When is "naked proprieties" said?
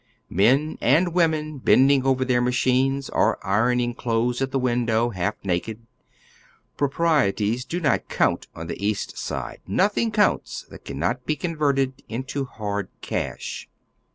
5.43-7.65